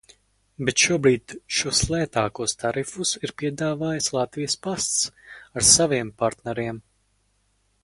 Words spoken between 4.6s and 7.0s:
pasts" ar saviem partneriem."